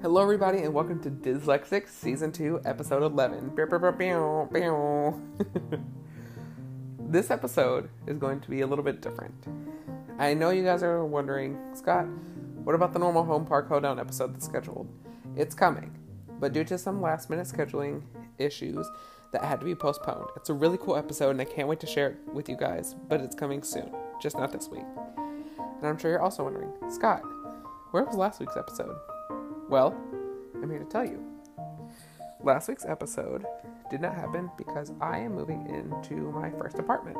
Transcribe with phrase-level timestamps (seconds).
[0.00, 3.50] Hello, everybody, and welcome to Dyslexic Season 2, Episode 11.
[7.00, 9.34] this episode is going to be a little bit different.
[10.16, 12.06] I know you guys are wondering, Scott,
[12.62, 14.88] what about the normal Home Park Hoedown episode that's scheduled?
[15.34, 15.92] It's coming,
[16.38, 18.02] but due to some last minute scheduling
[18.38, 18.88] issues,
[19.32, 20.28] that had to be postponed.
[20.36, 22.94] It's a really cool episode, and I can't wait to share it with you guys,
[23.08, 24.84] but it's coming soon, just not this week.
[25.16, 27.22] And I'm sure you're also wondering, Scott,
[27.90, 28.94] where was last week's episode?
[29.68, 29.94] Well,
[30.54, 31.22] I'm here to tell you.
[32.42, 33.44] Last week's episode
[33.90, 37.18] did not happen because I am moving into my first apartment,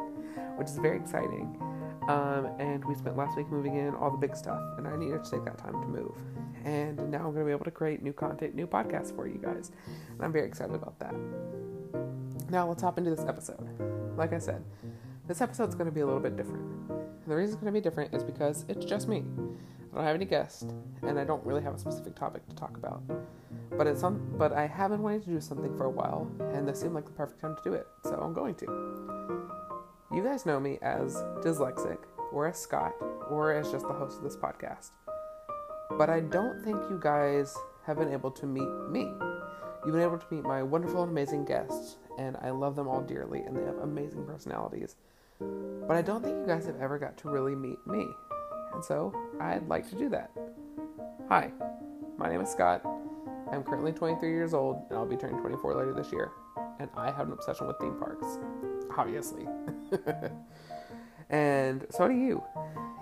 [0.57, 1.61] which is very exciting.
[2.09, 5.25] Um, and we spent last week moving in all the big stuff, and I needed
[5.25, 6.17] to take that time to move.
[6.65, 9.37] And now I'm going to be able to create new content, new podcasts for you
[9.37, 9.71] guys.
[10.13, 11.15] And I'm very excited about that.
[12.49, 13.69] Now let's hop into this episode.
[14.17, 14.65] Like I said,
[15.27, 16.89] this episode's going to be a little bit different.
[17.29, 19.25] The reason it's going to be different is because it's just me.
[19.99, 20.65] I don't have any guests,
[21.03, 23.03] and I don't really have a specific topic to talk about.
[23.77, 26.69] But it's some, but I have been wanting to do something for a while, and
[26.69, 29.49] this seemed like the perfect time to do it, so I'm going to.
[30.15, 31.99] You guys know me as dyslexic,
[32.31, 32.93] or as Scott,
[33.29, 34.91] or as just the host of this podcast.
[35.99, 39.11] But I don't think you guys have been able to meet me.
[39.85, 43.01] You've been able to meet my wonderful and amazing guests, and I love them all
[43.01, 44.95] dearly, and they have amazing personalities.
[45.41, 48.07] But I don't think you guys have ever got to really meet me,
[48.79, 50.31] and so I'd like to do that.
[51.29, 51.51] Hi,
[52.17, 52.81] my name is Scott.
[53.51, 56.31] I'm currently 23 years old, and I'll be turning 24 later this year.
[56.79, 58.39] And I have an obsession with theme parks,
[58.97, 59.49] obviously.
[61.31, 62.41] and so do you.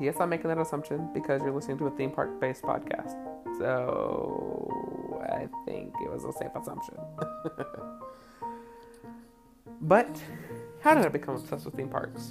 [0.00, 3.14] Yes, I'm making that assumption because you're listening to a theme park based podcast.
[3.58, 6.94] So I think it was a safe assumption.
[9.82, 10.22] but
[10.80, 12.30] how did I become obsessed with theme parks?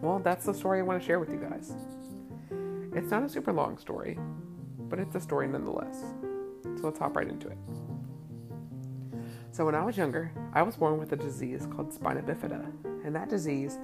[0.00, 1.72] Well, that's the story I want to share with you guys.
[2.94, 4.18] It's not a super long story,
[4.78, 5.98] but it's a story nonetheless.
[6.76, 7.58] So let's hop right into it.
[9.50, 12.64] So, when I was younger, I was born with a disease called spina bifida,
[13.04, 13.78] and that disease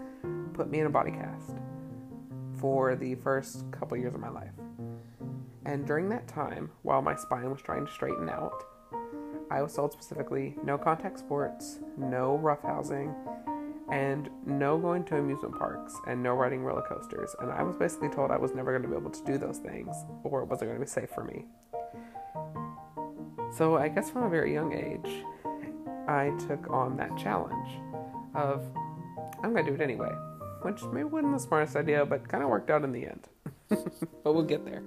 [0.54, 1.56] put me in a body cast
[2.58, 4.52] for the first couple years of my life.
[5.64, 8.64] And during that time, while my spine was trying to straighten out,
[9.50, 13.14] I was told specifically no contact sports, no roughhousing,
[13.90, 17.34] and no going to amusement parks, and no riding roller coasters.
[17.40, 19.58] And I was basically told I was never going to be able to do those
[19.58, 19.94] things,
[20.24, 21.46] or it wasn't going to be safe for me.
[23.56, 25.24] So I guess from a very young age,
[26.06, 27.68] I took on that challenge
[28.34, 28.64] of
[29.42, 30.12] I'm going to do it anyway,
[30.62, 33.28] which maybe wasn't the smartest idea, but kind of worked out in the end.
[33.68, 34.82] but we'll get there.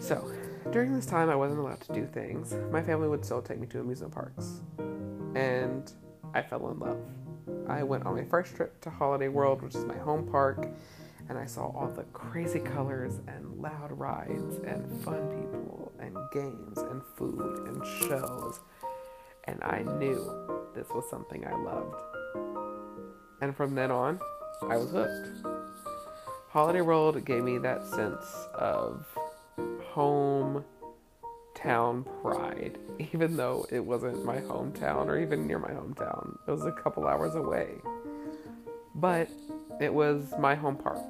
[0.00, 0.30] So,
[0.70, 2.54] during this time, I wasn't allowed to do things.
[2.70, 4.60] My family would still take me to amusement parks,
[5.34, 5.90] and
[6.34, 7.00] I fell in love.
[7.68, 10.68] I went on my first trip to Holiday World, which is my home park,
[11.28, 16.78] and I saw all the crazy colors and loud rides and fun people and games
[16.78, 18.60] and food and shows
[19.44, 20.32] and I knew
[20.74, 21.96] this was something I loved.
[23.40, 24.20] And from then on,
[24.68, 25.46] I was hooked.
[26.50, 29.06] Holiday World gave me that sense of
[29.92, 30.64] home
[31.62, 32.78] town pride,
[33.12, 36.36] even though it wasn't my hometown or even near my hometown.
[36.46, 37.74] It was a couple hours away.
[38.94, 39.28] But
[39.80, 41.04] it was my home park.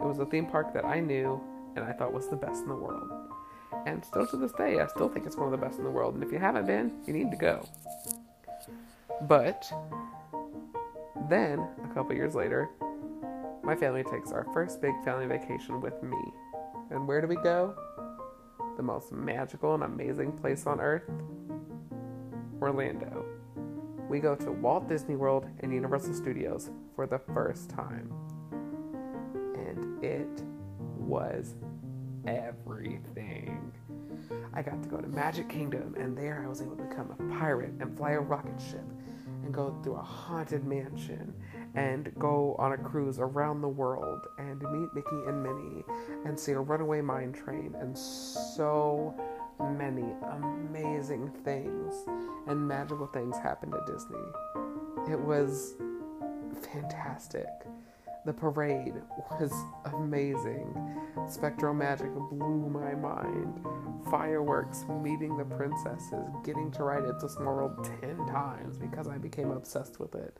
[0.00, 1.40] It was a theme park that I knew
[1.76, 3.10] and I thought was the best in the world.
[3.86, 5.90] And still to this day, I still think it's one of the best in the
[5.90, 6.14] world.
[6.14, 7.68] And if you haven't been, you need to go.
[9.22, 9.70] But
[11.28, 12.70] then, a couple years later,
[13.62, 16.18] my family takes our first big family vacation with me.
[16.90, 17.74] And where do we go?
[18.76, 21.08] The most magical and amazing place on earth
[22.60, 23.24] Orlando.
[24.08, 28.10] We go to Walt Disney World and Universal Studios for the first time.
[29.54, 30.42] And it
[30.96, 31.54] was
[32.26, 33.72] everything.
[34.54, 37.38] I got to go to Magic Kingdom, and there I was able to become a
[37.38, 38.84] pirate and fly a rocket ship
[39.42, 41.33] and go through a haunted mansion
[41.74, 41.78] Mm-hmm.
[41.78, 45.84] and go on a cruise around the world and meet Mickey and Minnie
[46.24, 49.14] and see a runaway mine train and so
[49.76, 51.94] many amazing things
[52.46, 54.18] and magical things happened at Disney.
[55.10, 55.74] It was
[56.72, 57.46] fantastic.
[58.24, 58.94] The parade
[59.32, 59.52] was
[59.92, 60.72] amazing.
[61.26, 63.60] SpectroMagic blew my mind.
[64.10, 69.18] Fireworks, meeting the princesses, getting to ride It's a Small World 10 times because I
[69.18, 70.38] became obsessed with it.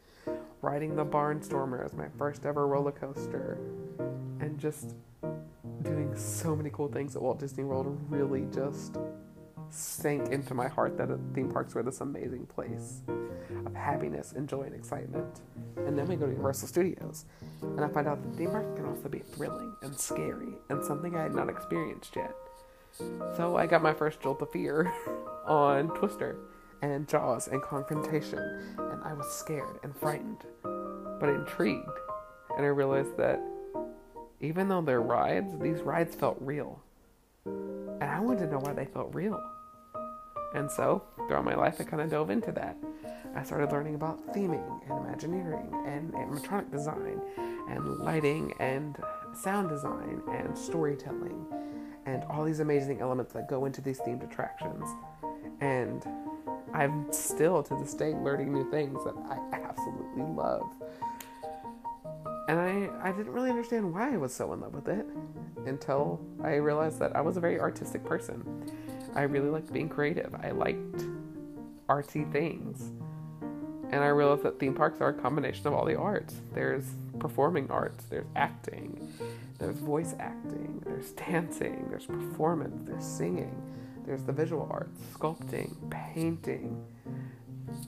[0.64, 3.58] Riding the Barnstormer as my first ever roller coaster.
[4.40, 4.94] And just
[5.82, 8.96] doing so many cool things at Walt Disney World really just
[9.68, 13.02] sank into my heart that theme parks were this amazing place
[13.66, 15.42] of happiness and joy and excitement.
[15.76, 17.26] And then we go to Universal Studios,
[17.60, 21.14] and I find out that theme parks can also be thrilling and scary and something
[21.14, 22.34] I had not experienced yet.
[23.36, 24.90] So I got my first jolt of fear
[25.46, 26.38] on Twister
[26.80, 31.86] and Jaws and Kongfrontation, I was scared and frightened, but intrigued.
[32.56, 33.40] And I realized that
[34.40, 36.82] even though they're rides, these rides felt real.
[37.44, 39.38] And I wanted to know why they felt real.
[40.54, 42.76] And so, throughout my life, I kind of dove into that.
[43.34, 47.20] I started learning about theming and Imagineering and animatronic design
[47.68, 48.96] and lighting and
[49.34, 51.44] sound design and storytelling
[52.06, 54.88] and all these amazing elements that go into these themed attractions.
[55.60, 56.04] And
[56.74, 60.68] I'm still to this day learning new things that I absolutely love.
[62.48, 65.06] And I, I didn't really understand why I was so in love with it
[65.66, 68.70] until I realized that I was a very artistic person.
[69.14, 70.34] I really liked being creative.
[70.42, 71.04] I liked
[71.88, 72.90] artsy things.
[73.90, 76.34] And I realized that theme parks are a combination of all the arts.
[76.52, 76.84] There's
[77.20, 79.08] performing arts, there's acting,
[79.58, 83.54] there's voice acting, there's dancing, there's performance, there's singing,
[84.06, 86.84] there's the visual arts, sculpting, painting,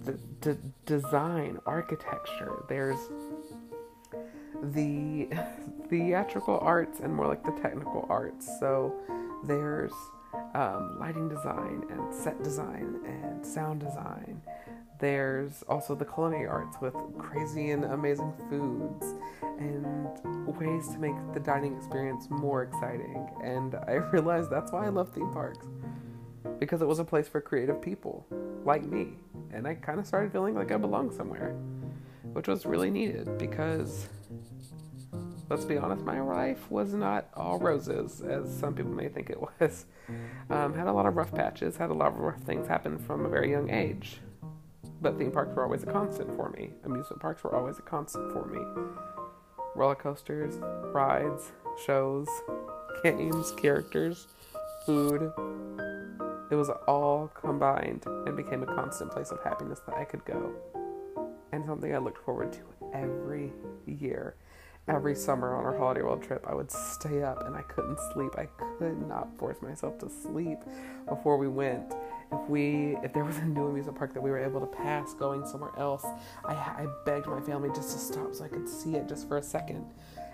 [0.04, 2.64] the, design, architecture.
[2.68, 2.98] There's
[4.62, 5.28] the
[5.88, 8.46] theatrical arts and more like the technical arts.
[8.60, 8.94] So
[9.44, 9.92] there's
[10.54, 14.40] um, lighting design and set design and sound design.
[14.98, 19.14] There's also the culinary arts with crazy and amazing foods
[19.58, 20.08] and
[20.56, 23.28] ways to make the dining experience more exciting.
[23.42, 25.66] And I realized that's why I love theme parks
[26.58, 28.26] because it was a place for creative people
[28.64, 29.14] like me.
[29.52, 31.54] And I kind of started feeling like I belonged somewhere,
[32.32, 34.08] which was really needed because
[35.48, 39.40] let's be honest, my life was not all roses, as some people may think it
[39.40, 39.87] was.
[40.48, 43.26] Um, had a lot of rough patches, had a lot of rough things happen from
[43.26, 44.20] a very young age.
[45.00, 46.70] But theme parks were always a constant for me.
[46.84, 48.60] Amusement parks were always a constant for me.
[49.75, 50.54] Roller coasters,
[50.93, 51.50] rides,
[51.84, 52.28] shows,
[53.02, 54.28] games, characters,
[54.87, 55.32] food.
[56.50, 60.52] It was all combined and became a constant place of happiness that I could go.
[61.52, 62.60] And something I looked forward to
[62.93, 63.52] every
[63.87, 64.37] year
[64.88, 68.32] every summer on our holiday world trip, I would stay up and I couldn't sleep.
[68.38, 68.46] I
[68.78, 70.58] could not force myself to sleep
[71.08, 71.94] before we went.
[72.32, 75.14] If we, if there was a new amusement park that we were able to pass
[75.14, 76.04] going somewhere else,
[76.44, 79.38] I, I begged my family just to stop so I could see it just for
[79.38, 79.84] a second.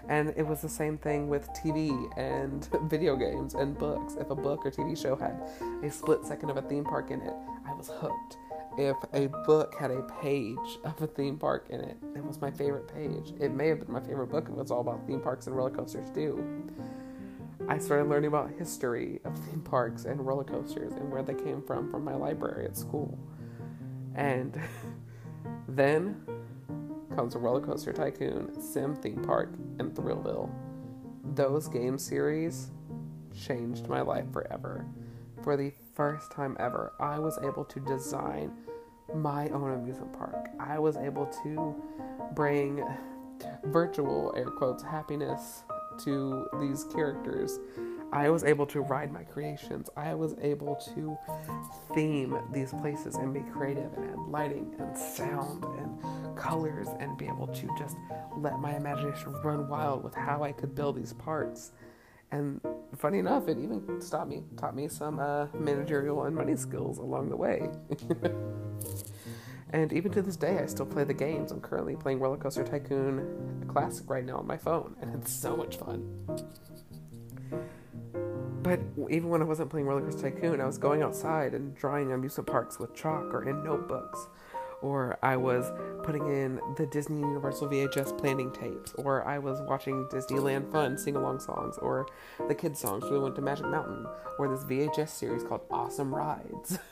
[0.08, 4.14] And it was the same thing with TV and video games and books.
[4.18, 5.40] If a book or TV show had
[5.82, 7.34] a split second of a theme park in it,
[7.66, 8.36] I was hooked
[8.78, 12.50] if a book had a page of a theme park in it, it was my
[12.50, 13.34] favorite page.
[13.40, 15.56] It may have been my favorite book if it was all about theme parks and
[15.56, 16.42] roller coasters too.
[17.68, 21.62] I started learning about history of theme parks and roller coasters and where they came
[21.62, 23.16] from from my library at school.
[24.14, 24.60] And
[25.68, 26.20] then
[27.14, 30.50] comes a roller coaster tycoon, Sim Theme Park, and Thrillville.
[31.34, 32.70] Those game series
[33.34, 34.84] changed my life forever.
[35.42, 38.52] For the first time ever, I was able to design
[39.14, 40.48] my own amusement park.
[40.58, 41.74] I was able to
[42.34, 42.84] bring
[43.64, 45.64] virtual air quotes happiness
[46.04, 47.58] to these characters.
[48.12, 49.88] I was able to ride my creations.
[49.96, 51.16] I was able to
[51.94, 57.24] theme these places and be creative and add lighting and sound and colors and be
[57.24, 57.96] able to just
[58.36, 61.72] let my imagination run wild with how I could build these parks.
[62.30, 62.60] And
[62.96, 67.30] funny enough, it even taught me taught me some uh, managerial and money skills along
[67.30, 67.70] the way.
[69.70, 71.50] and even to this day, I still play the games.
[71.50, 75.56] I'm currently playing Roller Coaster Tycoon Classic right now on my phone, and it's so
[75.56, 76.06] much fun.
[78.62, 78.80] But
[79.10, 82.48] even when I wasn't playing Roller Coaster Tycoon, I was going outside and drawing amusement
[82.48, 84.28] parks with chalk or in notebooks
[84.82, 85.72] or I was
[86.02, 91.16] putting in the Disney Universal VHS planning tapes, or I was watching Disneyland Fun sing
[91.16, 92.06] along songs, or
[92.48, 93.04] the kids' songs.
[93.04, 94.06] So we went to Magic Mountain,
[94.38, 96.78] or this VHS series called Awesome Rides.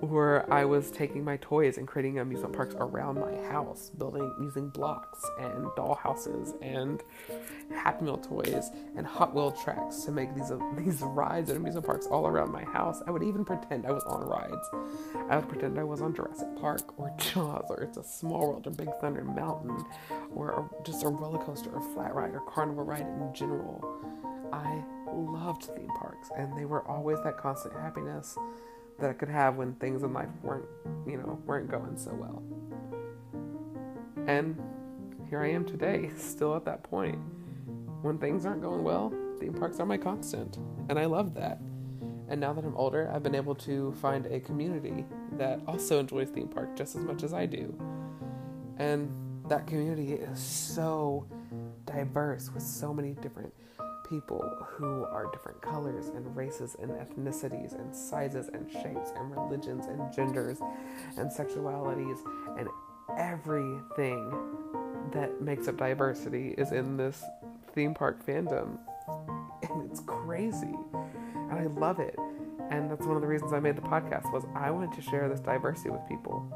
[0.00, 4.68] or I was taking my toys and creating amusement parks around my house, building using
[4.68, 7.02] blocks and dollhouses and
[7.74, 11.86] Happy Meal toys and Hot Wheel tracks to make these uh, these rides and amusement
[11.86, 13.02] parks all around my house.
[13.06, 14.68] I would even pretend I was on rides.
[15.30, 18.66] I would pretend I was on Jurassic Park or Jaws or It's a Small World
[18.66, 19.84] or Big Thunder Mountain
[20.34, 23.84] or just a roller coaster or flat ride or carnival ride in general.
[24.52, 28.36] I loved theme parks and they were always that constant happiness
[28.98, 30.66] that I could have when things in life weren't,
[31.06, 32.42] you know, weren't going so well.
[34.26, 34.56] And
[35.28, 37.18] here I am today, still at that point.
[38.02, 40.58] When things aren't going well, theme parks are my constant,
[40.88, 41.60] and I love that.
[42.28, 45.04] And now that I'm older, I've been able to find a community
[45.38, 47.74] that also enjoys theme park just as much as I do.
[48.78, 49.12] And
[49.48, 51.26] that community is so
[51.84, 53.52] diverse with so many different
[54.12, 59.86] people who are different colors and races and ethnicities and sizes and shapes and religions
[59.86, 60.58] and genders
[61.16, 62.18] and sexualities
[62.58, 62.68] and
[63.18, 64.30] everything
[65.14, 67.24] that makes up diversity is in this
[67.74, 68.76] theme park fandom.
[69.62, 70.76] And it's crazy.
[70.92, 72.18] And I love it.
[72.70, 75.26] And that's one of the reasons I made the podcast was I wanted to share
[75.30, 76.46] this diversity with people.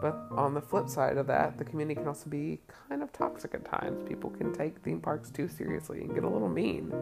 [0.00, 3.54] But on the flip side of that, the community can also be kind of toxic
[3.54, 4.02] at times.
[4.08, 6.92] People can take theme parks too seriously and get a little mean.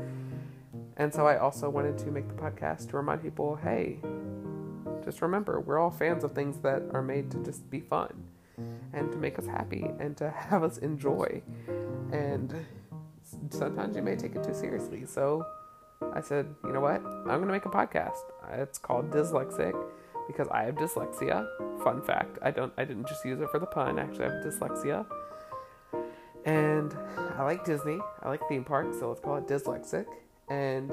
[0.96, 3.98] And so I also wanted to make the podcast to remind people hey,
[5.04, 8.24] just remember, we're all fans of things that are made to just be fun
[8.92, 11.42] and to make us happy and to have us enjoy.
[12.12, 12.54] And
[13.50, 15.04] sometimes you may take it too seriously.
[15.06, 15.46] So
[16.12, 17.04] I said, you know what?
[17.04, 18.18] I'm going to make a podcast.
[18.52, 19.74] It's called Dyslexic
[20.26, 21.46] because I have dyslexia.
[21.82, 23.98] Fun fact, I don't I didn't just use it for the pun.
[23.98, 25.06] Actually, I have dyslexia.
[26.44, 26.96] And
[27.36, 27.98] I like Disney.
[28.22, 30.06] I like theme parks, so let's call it Dyslexic.
[30.48, 30.90] And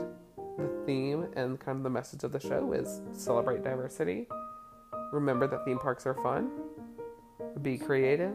[0.58, 4.28] the theme and kind of the message of the show is celebrate diversity.
[5.12, 6.50] Remember that theme parks are fun.
[7.62, 8.34] Be creative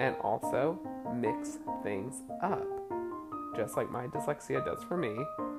[0.00, 0.80] and also
[1.14, 2.66] mix things up.
[3.54, 5.14] Just like my dyslexia does for me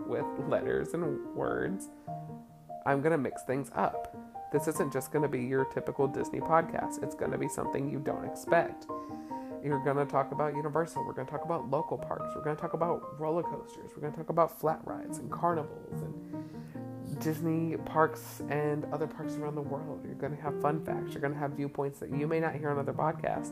[0.07, 1.89] with letters and words
[2.85, 4.15] I'm going to mix things up.
[4.51, 7.89] This isn't just going to be your typical Disney podcast, it's going to be something
[7.89, 8.87] you don't expect.
[9.63, 11.05] You're going to talk about Universal.
[11.05, 12.33] We're going to talk about local parks.
[12.35, 13.91] We're going to talk about roller coasters.
[13.93, 19.35] We're going to talk about flat rides and carnivals and Disney parks and other parks
[19.35, 20.01] around the world.
[20.05, 21.11] You're going to have fun facts.
[21.11, 23.51] You're going to have viewpoints that you may not hear on other podcasts.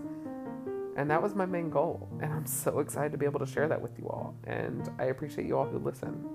[0.95, 2.07] And that was my main goal.
[2.21, 4.33] And I'm so excited to be able to share that with you all.
[4.45, 6.25] And I appreciate you all who listen.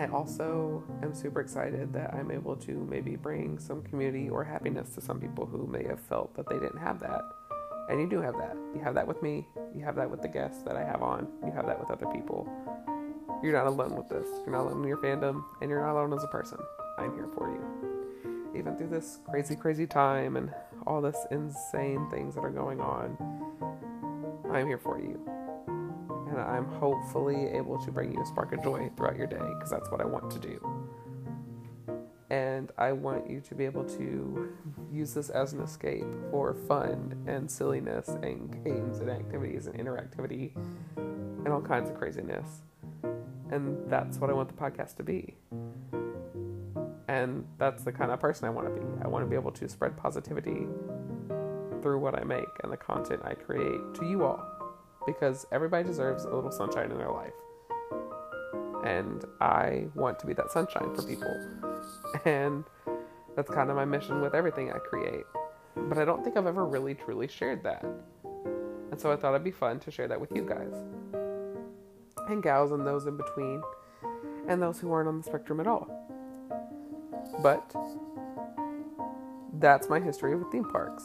[0.00, 4.94] I also am super excited that I'm able to maybe bring some community or happiness
[4.94, 7.20] to some people who may have felt that they didn't have that.
[7.90, 8.56] And you do have that.
[8.74, 9.46] You have that with me.
[9.76, 11.28] You have that with the guests that I have on.
[11.44, 12.48] You have that with other people.
[13.42, 14.26] You're not alone with this.
[14.46, 16.56] You're not alone in your fandom, and you're not alone as a person.
[16.96, 18.58] I'm here for you.
[18.58, 20.50] Even through this crazy, crazy time and
[20.86, 23.18] all this insane things that are going on,
[24.50, 25.29] I'm here for you
[26.30, 29.70] and I'm hopefully able to bring you a spark of joy throughout your day because
[29.70, 30.86] that's what I want to do.
[32.30, 34.52] And I want you to be able to
[34.92, 40.54] use this as an escape for fun and silliness and games and activities and interactivity
[40.96, 42.62] and all kinds of craziness.
[43.50, 45.34] And that's what I want the podcast to be.
[47.08, 48.86] And that's the kind of person I want to be.
[49.02, 50.68] I want to be able to spread positivity
[51.82, 54.59] through what I make and the content I create to you all
[55.06, 57.32] because everybody deserves a little sunshine in their life.
[58.84, 61.34] And I want to be that sunshine for people.
[62.24, 62.64] And
[63.36, 65.24] that's kind of my mission with everything I create.
[65.76, 67.84] But I don't think I've ever really truly shared that.
[68.90, 70.74] And so I thought it'd be fun to share that with you guys.
[72.28, 73.62] And gals and those in between,
[74.48, 75.88] and those who aren't on the spectrum at all.
[77.42, 77.74] But
[79.58, 81.04] that's my history with theme parks.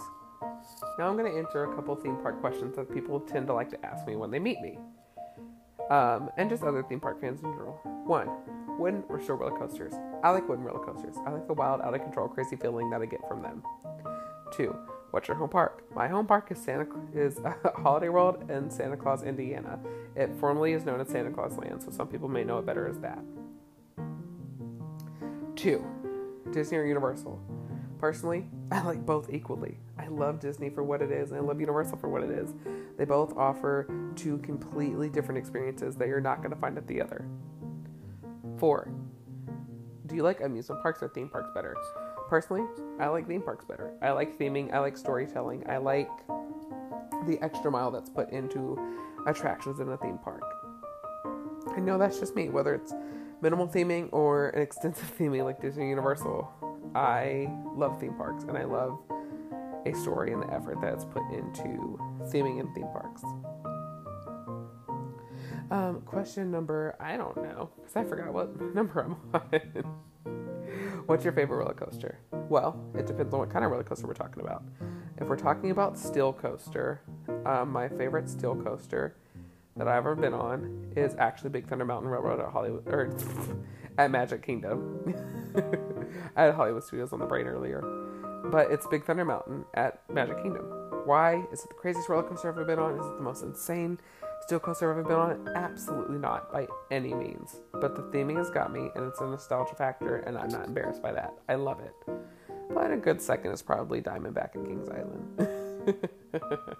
[0.98, 3.70] Now I'm going to answer a couple theme park questions that people tend to like
[3.72, 4.80] to ask me when they meet me.
[5.90, 7.80] Um, and just other theme park fans in general.
[8.06, 8.30] One,
[8.80, 9.94] wooden or shore roller coasters?
[10.24, 11.16] I like wooden roller coasters.
[11.25, 13.62] I like the wild, out of control, crazy feeling that I get from them.
[14.52, 14.74] Two,
[15.12, 15.84] what's your home park?
[15.94, 17.40] My home park is Santa is
[17.75, 19.80] Holiday World in Santa Claus, Indiana.
[20.16, 22.88] It formerly is known as Santa Claus Land, so some people may know it better
[22.88, 23.20] as that.
[25.58, 25.86] Two,
[26.52, 27.42] Disney or Universal?
[28.00, 29.78] Personally, I like both equally.
[30.06, 32.54] I love Disney for what it is, and I love Universal for what it is.
[32.98, 37.02] They both offer two completely different experiences that you're not going to find at the
[37.02, 37.26] other.
[38.58, 38.92] Four,
[40.06, 41.76] do you like amusement parks or theme parks better?
[42.30, 42.66] Personally,
[43.00, 43.94] I like theme parks better.
[44.02, 46.10] I like theming, I like storytelling, I like
[47.26, 48.78] the extra mile that's put into
[49.26, 50.44] attractions in a theme park.
[51.76, 52.94] I know that's just me, whether it's
[53.42, 56.48] minimal theming or an extensive theming like Disney Universal.
[56.94, 59.00] I love theme parks and I love
[59.86, 63.24] a story and the effort that's put into theming in theme parks.
[65.72, 69.86] Um, question number, I don't know, because I forgot what number I'm on.
[71.06, 72.20] What's your favorite roller coaster?
[72.32, 74.63] Well, it depends on what kind of roller coaster we're talking about.
[75.18, 77.01] If we're talking about steel coaster,
[77.46, 79.15] um, my favorite steel coaster
[79.77, 83.15] that I've ever been on is actually Big Thunder Mountain Railroad at Hollywood or
[83.98, 85.13] at Magic Kingdom.
[86.36, 87.84] I had Hollywood Studios on the brain earlier
[88.52, 90.66] but it's Big Thunder Mountain at Magic Kingdom.
[91.06, 91.44] Why?
[91.52, 93.00] Is it the craziest roller coaster I've ever been on?
[93.00, 94.00] Is it the most insane
[94.42, 95.56] steel coaster I've ever been on?
[95.56, 97.58] Absolutely not, by any means.
[97.74, 101.02] But the theming has got me, and it's a nostalgia factor, and I'm not embarrassed
[101.02, 101.34] by that.
[101.48, 101.94] I love it.
[102.74, 105.48] But a good second is probably Diamondback at Kings Island.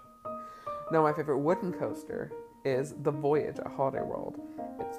[0.92, 2.32] no, my favorite wooden coaster
[2.64, 4.40] is The Voyage at Holiday World.
[4.80, 4.98] It's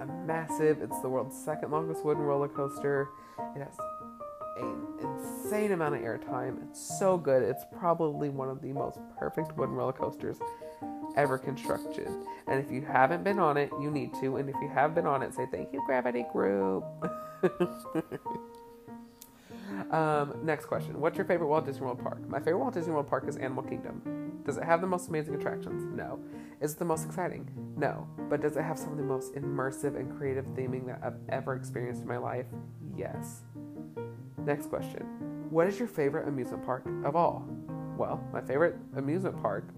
[0.00, 3.10] a massive, it's the world's second longest wooden roller coaster.
[3.54, 3.76] It has
[4.58, 5.11] an
[5.52, 6.56] insane amount of airtime.
[6.70, 7.42] It's so good.
[7.42, 10.38] It's probably one of the most perfect wooden roller coasters
[11.14, 12.08] ever constructed.
[12.46, 14.36] And if you haven't been on it, you need to.
[14.36, 16.84] And if you have been on it, say thank you, Gravity Group.
[19.90, 22.26] um, next question What's your favorite Walt Disney World park?
[22.30, 24.40] My favorite Walt Disney World park is Animal Kingdom.
[24.46, 25.84] Does it have the most amazing attractions?
[25.94, 26.18] No.
[26.62, 27.50] Is it the most exciting?
[27.76, 28.08] No.
[28.30, 31.54] But does it have some of the most immersive and creative theming that I've ever
[31.54, 32.46] experienced in my life?
[32.96, 33.42] Yes.
[34.38, 37.46] Next question What is your favorite amusement park of all?
[37.98, 39.68] Well, my favorite amusement park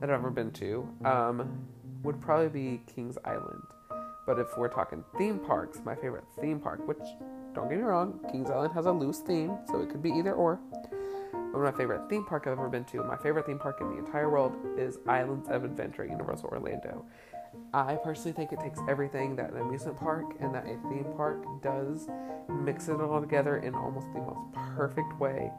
[0.00, 1.66] that I've ever been to um,
[2.02, 3.62] would probably be Kings Island.
[4.26, 7.02] But if we're talking theme parks, my favorite theme park, which
[7.54, 10.32] don't get me wrong, Kings Island has a loose theme, so it could be either
[10.32, 10.58] or.
[11.30, 13.98] But my favorite theme park I've ever been to, my favorite theme park in the
[13.98, 17.04] entire world, is Islands of Adventure Universal Orlando.
[17.74, 21.44] I personally think it takes everything that an amusement park and that a theme park
[21.62, 22.06] does,
[22.48, 25.50] mixes it all together in almost the most perfect way,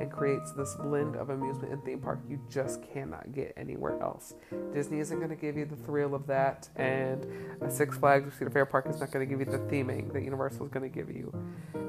[0.00, 4.34] and creates this blend of amusement and theme park you just cannot get anywhere else.
[4.72, 7.26] Disney isn't going to give you the thrill of that, and
[7.68, 10.22] Six Flags or Cedar Fair Park is not going to give you the theming that
[10.22, 11.32] Universal is going to give you.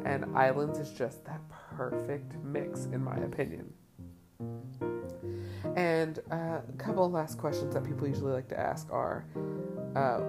[0.05, 3.73] And Islands is just that perfect mix, in my opinion.
[5.75, 9.25] And uh, a couple of last questions that people usually like to ask are
[9.95, 10.21] uh,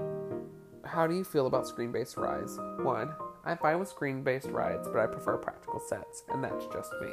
[0.87, 2.59] How do you feel about screen based rides?
[2.83, 6.93] One, I'm fine with screen based rides, but I prefer practical sets, and that's just
[7.01, 7.09] me.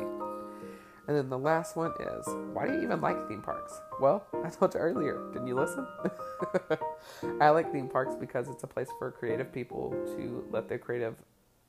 [1.07, 3.79] And then the last one is Why do you even like theme parks?
[3.99, 5.87] Well, I told you earlier, didn't you listen?
[7.41, 11.15] I like theme parks because it's a place for creative people to let their creative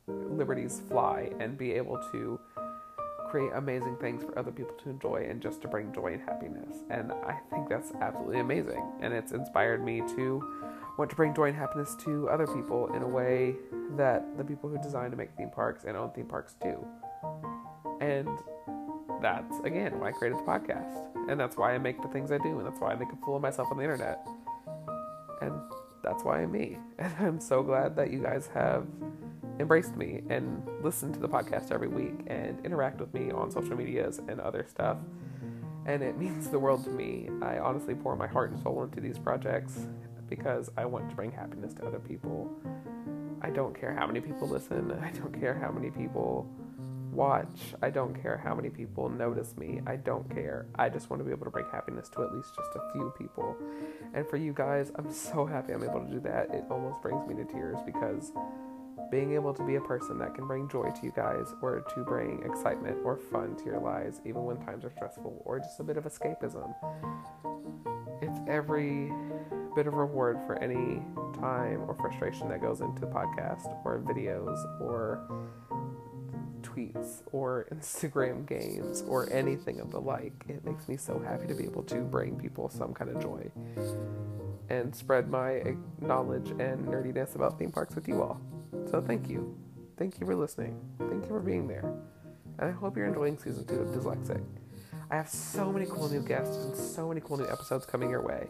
[0.08, 2.40] liberties fly and be able to
[3.28, 6.76] create amazing things for other people to enjoy and just to bring joy and happiness.
[6.90, 8.82] And I think that's absolutely amazing.
[9.00, 10.42] And it's inspired me to
[10.99, 13.54] want to bring joy and happiness to other people in a way
[13.96, 16.87] that the people who design to make theme parks and own theme parks do.
[18.00, 18.29] And
[19.20, 21.09] that's again why I created the podcast.
[21.29, 23.16] And that's why I make the things I do, and that's why I make a
[23.24, 24.26] fool of myself on the internet.
[25.42, 25.52] And
[26.02, 26.79] that's why I'm me.
[26.98, 28.87] And I'm so glad that you guys have
[29.59, 33.77] embraced me and listened to the podcast every week and interact with me on social
[33.77, 34.99] medias and other stuff.
[35.87, 37.29] And it means the world to me.
[37.42, 39.87] I honestly pour my heart and soul into these projects
[40.29, 42.51] because I want to bring happiness to other people.
[43.40, 46.49] I don't care how many people listen, I don't care how many people
[47.12, 49.81] watch, I don't care how many people notice me.
[49.87, 50.66] I don't care.
[50.77, 53.12] I just want to be able to bring happiness to at least just a few
[53.18, 53.57] people.
[54.14, 56.51] And for you guys, I'm so happy I'm able to do that.
[56.53, 58.33] It almost brings me to tears because
[59.11, 62.05] being able to be a person that can bring joy to you guys or to
[62.05, 65.83] bring excitement or fun to your lives, even when times are stressful, or just a
[65.83, 66.75] bit of escapism.
[68.21, 69.12] It's every
[69.75, 71.03] bit of reward for any
[71.35, 75.23] time or frustration that goes into the podcast or videos or
[76.62, 80.44] tweets or Instagram games or anything of the like.
[80.49, 83.51] It makes me so happy to be able to bring people some kind of joy
[84.68, 88.40] and spread my knowledge and nerdiness about theme parks with you all.
[88.90, 89.57] So thank you.
[89.96, 90.81] Thank you for listening.
[90.98, 91.85] Thank you for being there.
[92.59, 94.42] And I hope you're enjoying season two of Dyslexic.
[95.11, 98.22] I have so many cool new guests and so many cool new episodes coming your
[98.22, 98.46] way.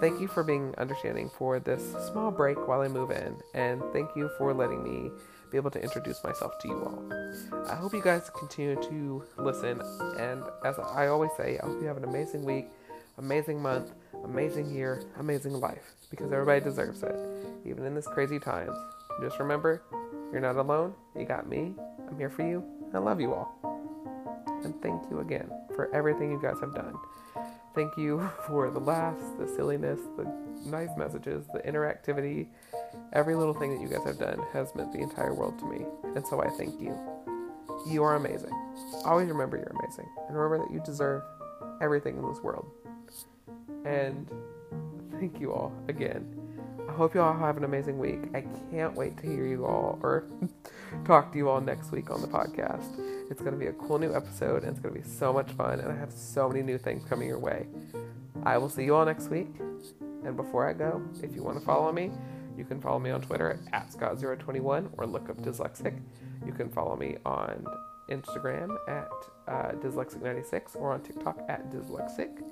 [0.00, 4.08] Thank you for being understanding for this small break while I move in, and thank
[4.16, 5.10] you for letting me
[5.50, 7.66] be able to introduce myself to you all.
[7.68, 9.82] I hope you guys continue to listen,
[10.18, 12.68] and as I always say, I hope you have an amazing week,
[13.18, 13.92] amazing month,
[14.24, 17.16] amazing year, amazing life, because everybody deserves it,
[17.66, 18.76] even in this crazy times.
[19.20, 19.82] Just remember,
[20.32, 20.94] you're not alone.
[21.16, 21.74] You got me.
[22.08, 22.64] I'm here for you.
[22.94, 23.56] I love you all.
[24.64, 26.94] And thank you again for everything you guys have done.
[27.74, 30.24] Thank you for the laughs, the silliness, the
[30.66, 32.48] nice messages, the interactivity.
[33.12, 35.84] Every little thing that you guys have done has meant the entire world to me.
[36.14, 36.96] And so I thank you.
[37.86, 38.52] You are amazing.
[39.04, 40.08] Always remember you're amazing.
[40.28, 41.22] And remember that you deserve
[41.80, 42.70] everything in this world.
[43.84, 44.28] And
[45.12, 46.39] thank you all again.
[47.00, 48.24] Hope you all have an amazing week.
[48.34, 50.24] I can't wait to hear you all or
[51.06, 52.92] talk to you all next week on the podcast.
[53.30, 55.50] It's going to be a cool new episode and it's going to be so much
[55.52, 55.80] fun.
[55.80, 57.68] And I have so many new things coming your way.
[58.42, 59.48] I will see you all next week.
[60.26, 62.10] And before I go, if you want to follow me,
[62.54, 65.98] you can follow me on Twitter at, at Scott021 or look up Dyslexic.
[66.44, 67.64] You can follow me on
[68.10, 69.08] Instagram at
[69.48, 72.42] uh, Dyslexic96 or on TikTok at Dyslexic.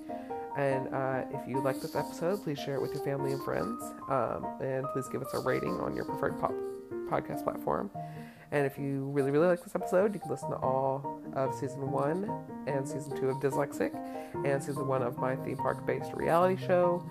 [0.59, 3.81] And uh, if you like this episode, please share it with your family and friends.
[4.11, 6.53] Um, and please give us a rating on your preferred pop-
[7.09, 7.91] podcast platform.
[8.51, 11.93] And if you really, really like this episode, you can listen to all of season
[11.93, 12.29] one
[12.67, 13.95] and season two of Dyslexic
[14.45, 17.09] and season one of my theme park based reality show,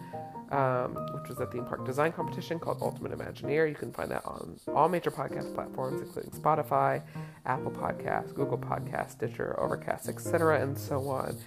[0.51, 3.67] um, which was a theme park design competition called Ultimate Imagineer.
[3.67, 7.01] You can find that on all major podcast platforms, including Spotify,
[7.45, 11.37] Apple Podcasts, Google Podcasts, Stitcher, Overcast, etc., and so on.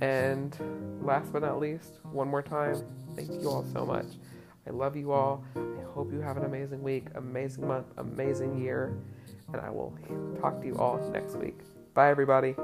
[0.00, 0.56] And
[1.02, 2.82] last but not least, one more time,
[3.14, 4.06] thank you all so much.
[4.66, 5.44] I love you all.
[5.56, 8.96] I hope you have an amazing week, amazing month, amazing year,
[9.52, 9.96] and I will
[10.40, 11.58] talk to you all next week.
[11.92, 12.56] Bye, everybody.